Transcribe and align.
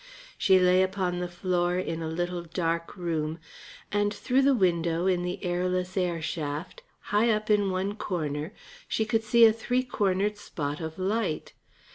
She 0.35 0.57
lay 0.57 0.81
upon 0.81 1.19
the 1.19 1.27
floor 1.29 1.77
in 1.77 2.01
a 2.01 2.07
little 2.07 2.41
dark 2.41 2.97
room, 2.97 3.37
and 3.91 4.11
through 4.11 4.41
the 4.41 4.55
window 4.55 5.05
in 5.05 5.21
the 5.21 5.43
airless 5.45 5.95
air 5.95 6.23
shaft, 6.23 6.81
high 7.13 7.29
up 7.29 7.51
in 7.51 7.69
one 7.69 7.95
corner, 7.95 8.51
she 8.87 9.05
could 9.05 9.23
see 9.23 9.45
a 9.45 9.53
three 9.53 9.83
cornered 9.83 10.37
spot 10.39 10.81
of 10.81 10.97
light. 10.97 11.53